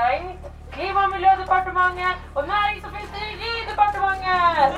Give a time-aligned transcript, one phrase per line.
[0.00, 0.38] stengt.
[0.70, 4.72] Klima- og miljødepartementet og Nærings- og fiskeridepartementet.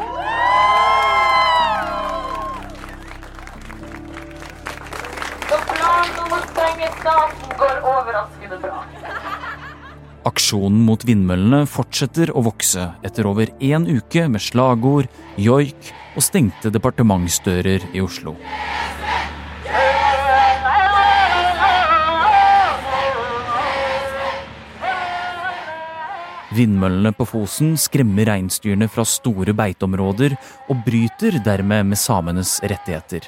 [5.48, 8.78] Så planen om å stenge staten går overraskende bra.
[10.24, 16.70] Aksjonen mot vindmøllene fortsetter å vokse etter over én uke med slagord, joik og stengte
[16.70, 18.36] departementsdører i Oslo.
[26.52, 30.34] Vindmøllene på Fosen skremmer reinsdyrene fra store beiteområder
[30.68, 33.24] og bryter dermed med samenes rettigheter.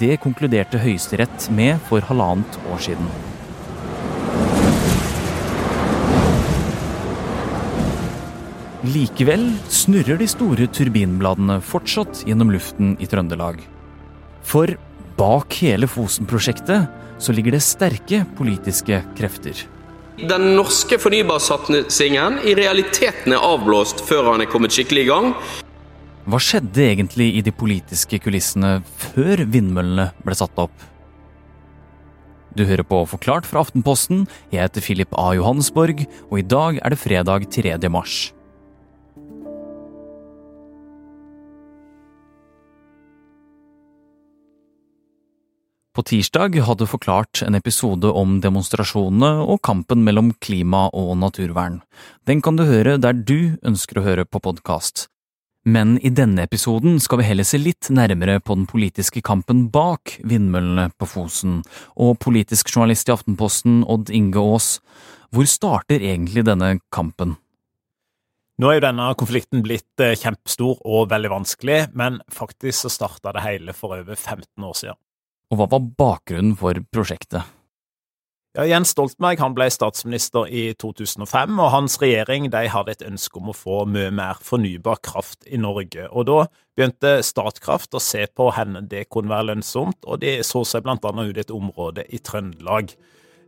[0.00, 3.10] Det konkluderte Høyesterett med for halvannet år siden.
[8.94, 13.60] Likevel snurrer de store turbinbladene fortsatt gjennom luften i Trøndelag.
[14.44, 14.72] For
[15.16, 16.88] bak hele Fosen-prosjektet
[17.20, 19.64] så ligger det sterke politiske krefter.
[20.14, 25.32] Den norske fornybarsatsingen i realiteten er avblåst før han er kommet skikkelig i gang.
[26.30, 28.76] Hva skjedde egentlig i de politiske kulissene
[29.10, 30.86] før vindmøllene ble satt opp?
[32.54, 34.28] Du hører på Forklart fra Aftenposten.
[34.54, 35.32] Jeg heter Philip A.
[35.34, 37.74] Johannesborg, og i dag er det fredag 3.
[37.90, 38.30] mars.
[45.94, 51.76] På tirsdag hadde Forklart en episode om demonstrasjonene og kampen mellom klima og naturvern.
[52.26, 55.04] Den kan du høre der du ønsker å høre på podkast.
[55.62, 60.16] Men i denne episoden skal vi heller se litt nærmere på den politiske kampen bak
[60.26, 61.62] vindmøllene på Fosen,
[61.94, 64.80] og politisk journalist i Aftenposten Odd Inge Aas,
[65.30, 67.38] hvor starter egentlig denne kampen?
[68.58, 73.32] Nå er jo denne konflikten blitt eh, kjempestor og veldig vanskelig, men faktisk så starta
[73.34, 75.03] det hele for over 15 år siden.
[75.54, 77.46] Og hva var bakgrunnen for prosjektet?
[78.54, 83.38] Ja, Jens Stoltenberg han ble statsminister i 2005, og hans regjering de hadde et ønske
[83.38, 86.08] om å få mye mer fornybar kraft i Norge.
[86.10, 86.38] Og Da
[86.74, 91.30] begynte Statkraft å se på hvor det kunne være lønnsomt, og de så seg annet
[91.30, 92.94] ut et område i Trøndelag.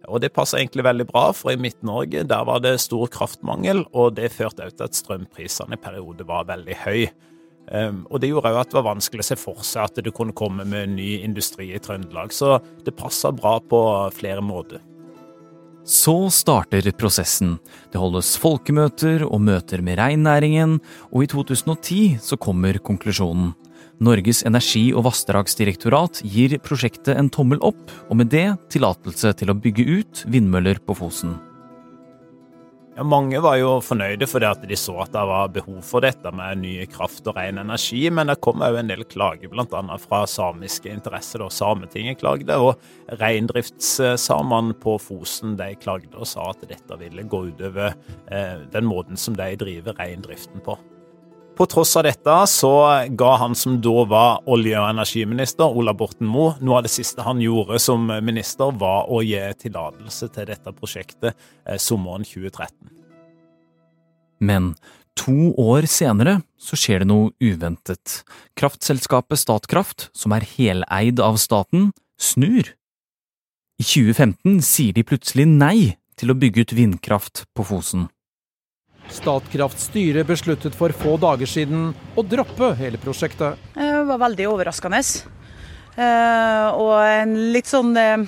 [0.07, 4.15] Og Det passer egentlig veldig bra, for i Midt-Norge der var det stor kraftmangel, og
[4.15, 7.11] det førte også til at strømprisene i perioder var veldig høye.
[7.67, 10.15] Um, og Det gjorde òg at det var vanskelig å se for seg at det
[10.15, 12.35] kunne komme med ny industri i Trøndelag.
[12.35, 13.81] Så det passa bra på
[14.15, 14.83] flere måter.
[15.87, 17.61] Så starter prosessen.
[17.93, 20.81] Det holdes folkemøter og møter med reinnæringen,
[21.15, 23.53] og i 2010 så kommer konklusjonen.
[24.03, 27.79] Norges energi- og vassdragsdirektorat gir prosjektet en tommel opp,
[28.11, 31.39] og med det tillatelse til å bygge ut vindmøller på Fosen.
[32.97, 36.31] Ja, mange var jo fornøyde fordi at de så at det var behov for dette
[36.33, 39.99] med ny kraft og ren energi, men det kom òg en del klager, bl.a.
[40.01, 41.45] fra samiske interesser.
[41.45, 41.51] Da.
[41.53, 42.81] Sametinget klagde, og
[43.21, 47.93] reindriftssamene på Fosen de klagde og sa at dette ville gå utover
[48.33, 50.81] eh, den måten som de driver reindriften på.
[51.57, 52.71] På tross av dette så
[53.17, 57.25] ga han som da var olje- og energiminister, Ola Borten Moe, noe av det siste
[57.25, 62.91] han gjorde som minister, var å gi tillatelse til dette prosjektet eh, sommeren 2013.
[64.45, 64.75] Men
[65.17, 68.19] to år senere så skjer det noe uventet.
[68.61, 72.69] Kraftselskapet Statkraft, som er heleid av staten, snur.
[73.81, 78.11] I 2015 sier de plutselig nei til å bygge ut vindkraft på Fosen.
[79.13, 83.61] Statkrafts styre besluttet for få dager siden å droppe hele prosjektet.
[83.75, 85.03] Det var veldig overraskende.
[85.97, 88.27] Eh, og en litt sånn eh,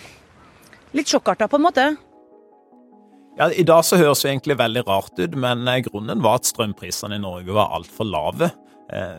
[0.96, 1.82] Litt sjokkarta, på en måte.
[3.36, 6.48] Ja, I dag så høres det egentlig veldig rart ut, men eh, grunnen var at
[6.48, 8.50] strømprisene i Norge var altfor lave.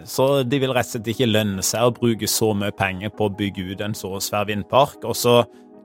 [0.09, 3.27] Så de vil rett og slett ikke lønne seg å bruke så mye penger på
[3.27, 5.43] å bygge ut en så svær vindpark, og så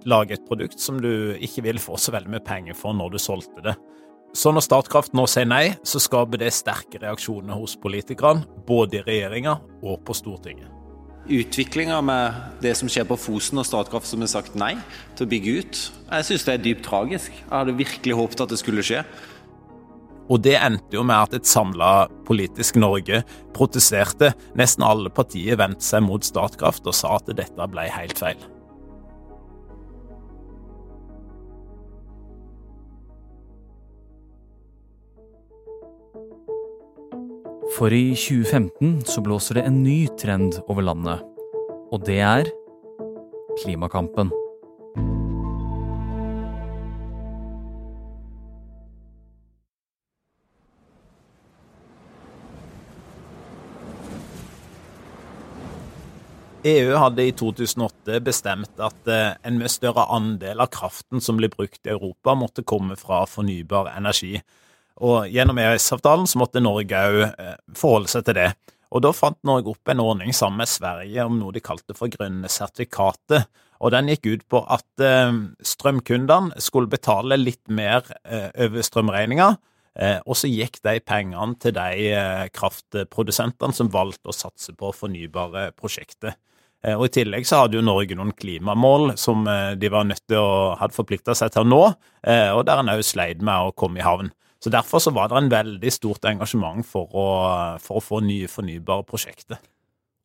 [0.08, 3.20] lage et produkt som du ikke vil få så veldig mye penger for når du
[3.20, 3.74] solgte det.
[4.34, 9.04] Så når Statkraft nå sier nei, så skaper det sterke reaksjoner hos politikerne, både i
[9.06, 10.72] regjeringa og på Stortinget.
[11.24, 14.74] Utviklinga med det som skjer på Fosen og Statkraft som har sagt nei
[15.16, 15.78] til å bygge ut,
[16.10, 17.30] jeg syns det er dypt tragisk.
[17.38, 19.04] Jeg hadde virkelig håpet at det skulle skje.
[20.32, 23.22] Og det endte jo med at et samla politisk Norge
[23.56, 24.32] protesterte.
[24.58, 28.40] Nesten alle partier vendte seg mot Statkraft og sa at dette ble helt feil.
[37.74, 41.24] For i 2015 så blåser det en ny trend over landet,
[41.90, 42.50] og det er
[43.62, 44.30] klimakampen.
[56.64, 61.52] EU hadde i 2008 bestemt at eh, en mye større andel av kraften som blir
[61.52, 64.38] brukt i Europa, måtte komme fra fornybar energi.
[65.02, 68.52] Og gjennom EØS-avtalen så måtte Norge òg eh, forholde seg til det.
[68.94, 72.12] Og da fant Norge opp en ordning sammen med Sverige om noe de kalte for
[72.12, 73.48] grønne sertifikater.
[73.82, 75.34] Og den gikk ut på at eh,
[75.66, 79.54] strømkundene skulle betale litt mer over strømregninga,
[80.26, 86.34] og så gikk de pengene til de kraftprodusentene som valgte å satse på fornybare prosjekter.
[86.84, 90.24] Eh, og I tillegg så hadde jo Norge noen klimamål som eh, de var nødt
[90.28, 91.82] til å hadde forplikta seg til å nå,
[92.28, 94.32] eh, og der en òg sleit med å komme i havn.
[94.64, 97.24] Så Derfor så var det en veldig stort engasjement for å,
[97.84, 99.58] for å få nye fornybare prosjekter.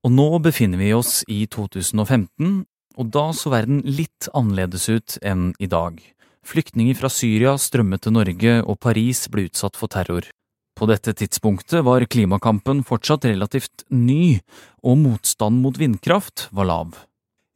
[0.07, 2.61] Og nå befinner vi oss i 2015,
[2.95, 5.99] og da så verden litt annerledes ut enn i dag.
[6.47, 10.31] Flyktninger fra Syria strømmet til Norge, og Paris ble utsatt for terror.
[10.79, 14.39] På dette tidspunktet var klimakampen fortsatt relativt ny,
[14.87, 16.95] og motstanden mot vindkraft var lav.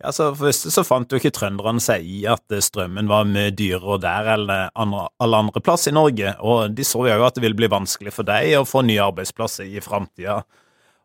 [0.04, 3.54] Ja, så For først så fant jo ikke trønderne seg i at strømmen var mye
[3.56, 7.46] dyrere der eller andre, alle andre plass i Norge, og de så jo at det
[7.46, 10.42] ville bli vanskelig for dem å få nye arbeidsplasser i framtida.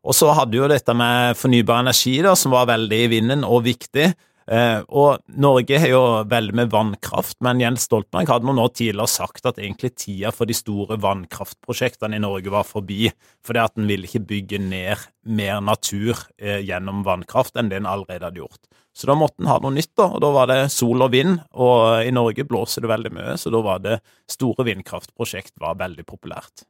[0.03, 3.63] Og så hadde jo dette med fornybar energi, da, som var veldig i vinden og
[3.69, 4.09] viktig.
[4.49, 9.49] Eh, og Norge har jo veldig med vannkraft, men Jens Stoltenberg hadde nå tidligere sagt
[9.49, 13.11] at egentlig tida for de store vannkraftprosjektene i Norge var forbi,
[13.45, 17.91] fordi at en ville ikke bygge ned mer natur eh, gjennom vannkraft enn det en
[17.91, 18.65] allerede hadde gjort.
[18.97, 21.37] Så da måtte en ha noe nytt, da, og da var det sol og vind,
[21.53, 24.01] og i Norge blåser det veldig mye, så da var det
[24.33, 26.65] store vindkraftprosjekt var veldig populært.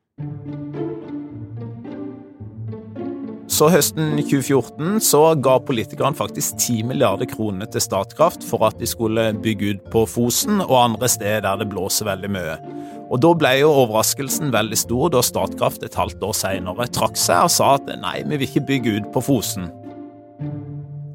[3.58, 8.86] Så høsten 2014 så ga politikerne faktisk 10 milliarder kroner til Statkraft for at de
[8.86, 12.54] skulle bygge ut på Fosen og andre steder der det blåser veldig mye.
[13.10, 17.48] Og Da ble jo overraskelsen veldig stor da Statkraft et halvt år senere trakk seg
[17.48, 19.66] og sa at nei, vi vil ikke bygge ut på Fosen.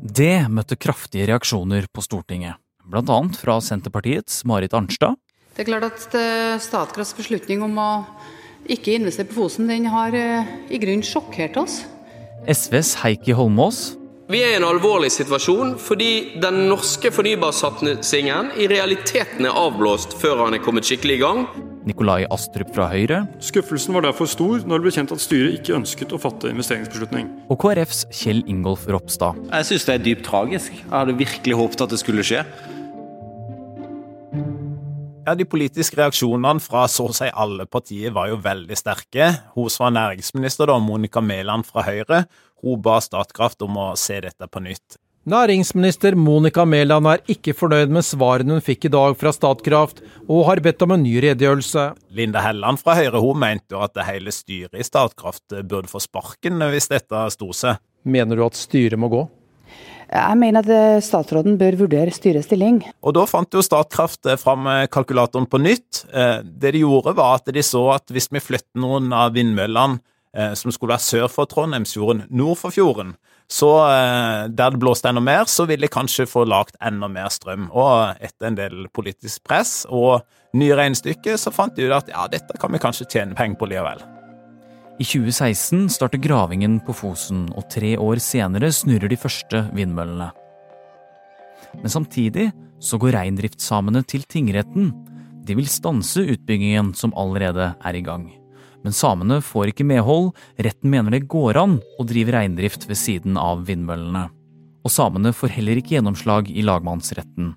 [0.03, 3.21] Det møtte kraftige reaksjoner på Stortinget, bl.a.
[3.39, 5.15] fra Senterpartiets Marit Arnstad.
[5.55, 7.89] Det er klart at eh, Statkrafts beslutning om å
[8.67, 11.85] ikke investere på Fosen, den har eh, i grunnen sjokkert oss.
[12.47, 13.93] SVs Heikki Holmås.
[14.31, 20.45] Vi er i en alvorlig situasjon fordi den norske fornybarsatsingen i realiteten er avblåst før
[20.45, 21.45] han er kommet skikkelig i gang.
[21.87, 23.21] Nikolai Astrup fra Høyre.
[23.43, 27.31] Skuffelsen var derfor stor når det ble kjent at styret ikke ønsket å fatte investeringsbeslutning.
[27.51, 29.39] Og KrFs Kjell Ingolf Ropstad.
[29.51, 30.71] Jeg syns det er dypt tragisk.
[30.75, 32.43] Jeg hadde virkelig håpet at det skulle skje.
[35.25, 39.29] Ja, De politiske reaksjonene fra så å si alle partier var jo veldig sterke.
[39.55, 42.25] Hun som var næringsminister, da, Monica Mæland fra Høyre,
[42.63, 44.97] hun ba Statkraft om å se dette på nytt.
[45.31, 50.43] Næringsminister Monica Mæland er ikke fornøyd med svarene hun fikk i dag fra Statkraft, og
[50.49, 51.85] har bedt om en ny redegjørelse.
[52.11, 56.03] Linda Helland fra Høyre hun mente jo at det hele styret i Statkraft burde få
[56.03, 57.79] sparken hvis dette sto seg.
[58.03, 59.23] Mener du at styret må gå?
[60.13, 62.83] Jeg mener at eh, statsråden bør vurdere styrets stilling.
[63.01, 66.03] Og Da fant jo Statkraft eh, fram eh, kalkulatoren på nytt.
[66.43, 70.01] Det de gjorde, var at de så at hvis vi flytter noen av vindmøllene
[70.57, 73.11] som skulle være sør for Trondheimsfjorden, nord for fjorden,
[73.45, 73.67] så
[74.49, 77.67] der det blåste enda mer, så ville de kanskje få lagt enda mer strøm.
[77.69, 80.25] Og etter en del politisk press og
[80.57, 83.69] nye regnestykker, så fant de ut at ja, dette kan vi kanskje tjene penger på
[83.69, 84.01] likevel.
[84.99, 90.27] I 2016 starter gravingen på Fosen, og tre år senere snurrer de første vindmøllene.
[91.79, 92.51] Men samtidig
[92.83, 94.91] så går reindriftssamene til tingretten.
[95.47, 98.27] De vil stanse utbyggingen som allerede er i gang.
[98.83, 100.29] Men samene får ikke medhold,
[100.61, 104.27] retten mener det går an å drive reindrift ved siden av vindmøllene.
[104.83, 107.53] Og samene får heller ikke gjennomslag i lagmannsretten.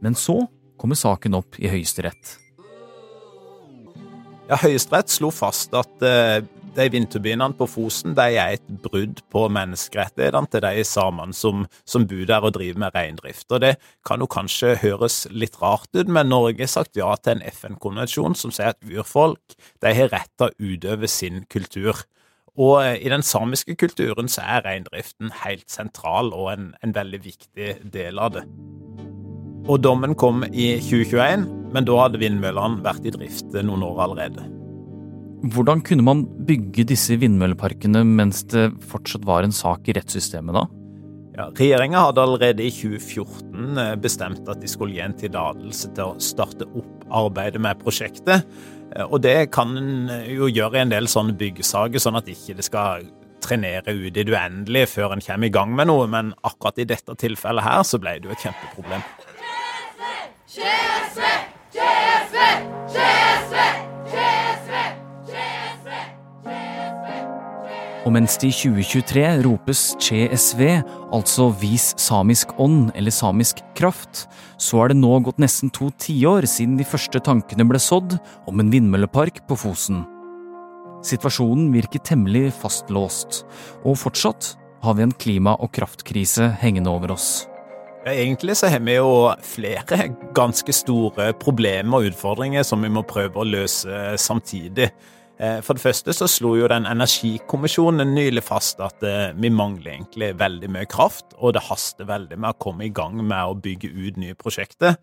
[0.00, 0.44] Men så
[0.80, 2.36] kommer saken opp i Høyesterett.
[4.50, 6.40] Ja, Høyesterett slo fast at uh,
[6.74, 12.06] de vindturbinene på Fosen de er et brudd på menneskerettighetene til de samene som, som
[12.10, 13.46] bor der og driver med reindrift.
[13.54, 13.76] Og Det
[14.06, 18.34] kan jo kanskje høres litt rart ut, men Norge har sagt ja til en FN-konvensjon
[18.34, 19.54] som sier at urfolk
[19.86, 22.02] de har rett til å utøve sin kultur.
[22.58, 27.22] Og eh, i den samiske kulturen så er reindriften helt sentral og en, en veldig
[27.22, 28.46] viktig del av det.
[29.70, 34.46] Og dommen kom i 2021, men da hadde vindmøllene vært i drift noen år allerede.
[35.54, 40.66] Hvordan kunne man bygge disse vindmølleparkene mens det fortsatt var en sak i rettssystemet da?
[41.38, 46.10] Ja, Regjeringa hadde allerede i 2014 eh, bestemt at de skulle gi en tillatelse til
[46.10, 48.44] å starte opp arbeidet med prosjektet.
[48.92, 52.28] Eh, og det kan en eh, jo gjøre i en del sånne byggesaker, sånn at
[52.28, 53.08] ikke det skal
[53.40, 56.88] trenere ut i det uendelige før en kommer i gang med noe, men akkurat i
[56.90, 59.06] dette tilfellet her så ble det jo et kjempeproblem.
[68.00, 70.62] Og mens det i 2023 ropes CSV,
[71.12, 74.24] altså Vis samisk ånd eller samisk kraft,
[74.56, 78.16] så er det nå gått nesten to tiår siden de første tankene ble sådd
[78.48, 80.06] om en vindmøllepark på Fosen.
[81.04, 83.44] Situasjonen virker temmelig fastlåst,
[83.84, 87.46] og fortsatt har vi en klima- og kraftkrise hengende over oss.
[88.08, 93.42] Egentlig så har vi jo flere ganske store problemer og utfordringer som vi må prøve
[93.42, 94.88] å løse samtidig.
[95.40, 99.94] Eh, for det første så slo jo den energikommisjonen nylig fast at eh, vi mangler
[99.94, 103.56] egentlig veldig mye kraft, og det haster veldig med å komme i gang med å
[103.56, 104.98] bygge ut nye prosjekter.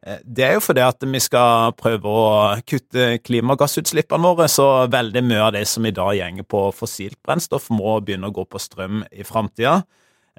[0.00, 2.30] Eh, det er jo fordi at vi skal prøve å
[2.64, 7.68] kutte klimagassutslippene våre, så veldig mye av det som i dag gjenger på fossilt brennstoff,
[7.68, 9.82] må begynne å gå på strøm i framtida.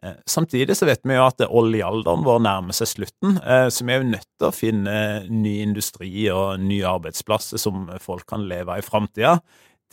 [0.03, 3.93] Eh, samtidig så vet vi jo at oljealderen vår nærmer seg slutten, eh, så vi
[3.93, 4.95] er jo nødt til å finne
[5.31, 9.37] ny industri og nye arbeidsplasser som folk kan leve av i framtida.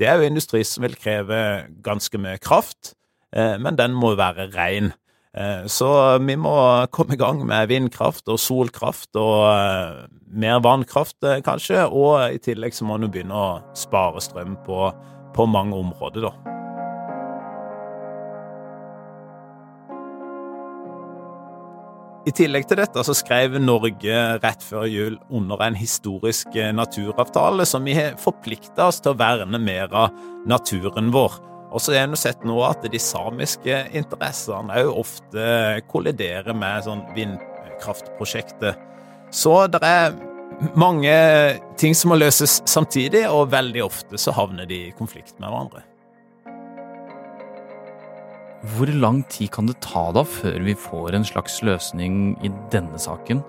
[0.00, 2.96] Det er jo industri som vil kreve ganske mye kraft,
[3.32, 4.94] eh, men den må være ren.
[5.70, 5.86] Så
[6.18, 6.50] vi må
[6.90, 12.82] komme i gang med vindkraft og solkraft og mer vannkraft, kanskje, og i tillegg så
[12.82, 14.90] må vi begynne å spare strøm på,
[15.30, 16.59] på mange områder, da.
[22.28, 27.64] I tillegg til dette så skrev Norge rett før jul under en historisk eh, naturavtale
[27.68, 30.12] som vi har forplikta oss til å verne mer av
[30.48, 31.38] naturen vår.
[31.70, 35.44] Og så er vi sett nå at de samiske interessene òg ofte
[35.88, 38.76] kolliderer med sånn vindkraftprosjekter.
[39.32, 40.18] Så det er
[40.76, 41.14] mange
[41.80, 45.86] ting som må løses samtidig, og veldig ofte så havner de i konflikt med hverandre.
[48.60, 53.00] Hvor lang tid kan det ta da før vi får en slags løsning i denne
[53.00, 53.40] saken?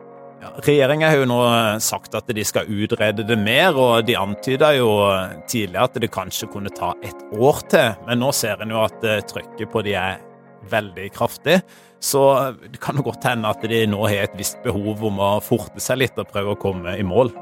[0.42, 1.40] Ja, Regjeringa har jo nå
[1.84, 4.88] sagt at de skal utrede det mer, og de antyda jo
[5.52, 7.92] tidligere at det kanskje kunne ta et år til.
[8.08, 10.24] Men nå ser en jo at eh, trykket på de er
[10.72, 11.60] veldig kraftig.
[12.02, 12.24] Så
[12.64, 15.84] det kan jo godt hende at de nå har et visst behov om å forte
[15.84, 17.36] seg litt og prøve å komme i mål.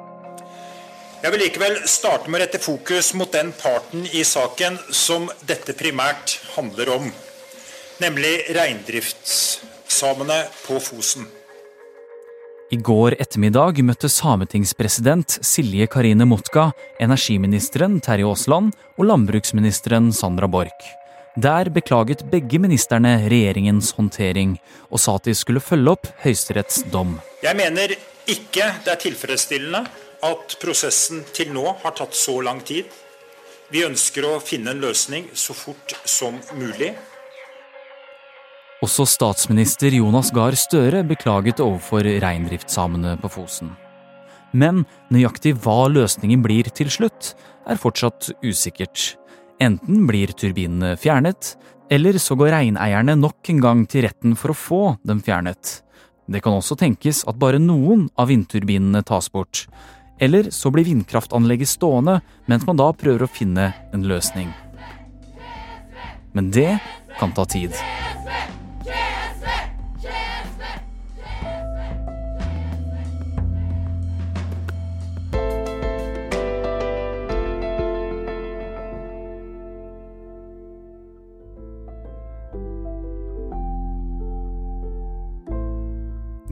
[1.22, 5.78] Jeg vil likevel starte med å rette fokus mot den parten i saken som dette
[5.78, 7.12] primært handler om
[8.00, 11.28] nemlig reindriftssamene på Fosen.
[12.70, 16.68] I går ettermiddag møtte sametingspresident Silje Karine Motka
[17.02, 20.92] energiministeren Terje Aasland og landbruksministeren Sandra Borch.
[21.40, 24.58] Der beklaget begge ministerne regjeringens håndtering,
[24.92, 27.18] og sa at de skulle følge opp Høyesteretts dom.
[27.42, 27.96] Jeg mener
[28.30, 29.84] ikke det er tilfredsstillende
[30.30, 32.86] at prosessen til nå har tatt så lang tid.
[33.74, 36.94] Vi ønsker å finne en løsning så fort som mulig.
[38.80, 43.74] Også statsminister Jonas Gahr Støre beklaget overfor reindriftssamene på Fosen.
[44.56, 47.34] Men nøyaktig hva løsningen blir til slutt,
[47.68, 49.18] er fortsatt usikkert.
[49.60, 51.58] Enten blir turbinene fjernet,
[51.92, 55.82] eller så går reineierne nok en gang til retten for å få dem fjernet.
[56.32, 59.66] Det kan også tenkes at bare noen av vindturbinene tas bort.
[60.24, 64.54] Eller så blir vindkraftanlegget stående mens man da prøver å finne en løsning.
[66.32, 66.78] Men det
[67.20, 67.76] kan ta tid.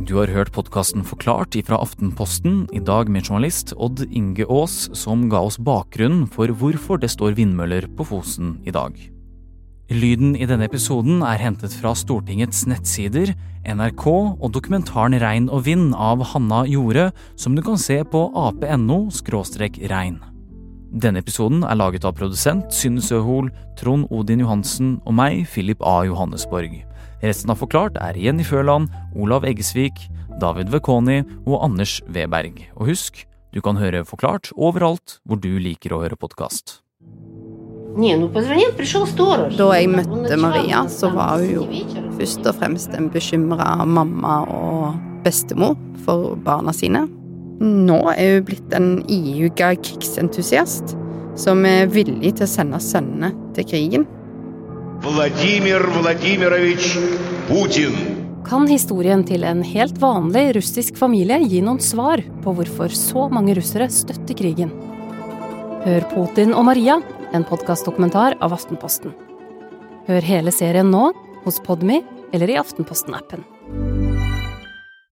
[0.08, 5.26] Du har hørt podkasten Forklart ifra Aftenposten, i dag med journalist Odd Inge Aas, som
[5.28, 8.96] ga oss bakgrunnen for hvorfor det står vindmøller på Fosen i dag.
[9.92, 13.34] Lyden i denne episoden er hentet fra Stortingets nettsider,
[13.68, 19.02] NRK og dokumentaren Regn og vind av Hanna Jorde, som du kan se på ap.no
[19.92, 20.22] rein.
[20.88, 26.06] Denne episoden er laget av produsent Synne Søhol, Trond Odin Johansen og meg, Philip A.
[26.08, 26.87] Johannesborg.
[27.24, 30.04] Resten av Forklart er Jenny Føland, Olav Eggesvik,
[30.38, 32.60] David Vekoni og Anders Weberg.
[32.78, 33.24] Og husk,
[33.56, 36.84] du kan høre Forklart overalt hvor du liker å høre podkast.
[37.98, 41.64] Da jeg møtte Maria, så var hun jo
[42.20, 45.74] først og fremst en bekymra mamma og bestemor
[46.06, 47.08] for barna sine.
[47.58, 50.94] Nå er hun blitt en ihuga krigsentusiast
[51.38, 54.06] som er villig til å sende sønnene til krigen.
[55.02, 56.98] Vladimir Vladimirovitsj
[57.48, 57.94] Putin.
[58.46, 63.54] Kan historien til en helt vanlig russisk familie gi noen svar på hvorfor så mange
[63.58, 64.72] russere støtter krigen?
[65.86, 66.98] Hør Putin og Maria,
[67.36, 69.14] en podkastdokumentar av Aftenposten.
[70.08, 71.12] Hør hele serien nå
[71.46, 72.02] hos Podmy
[72.34, 73.46] eller i Aftenposten-appen.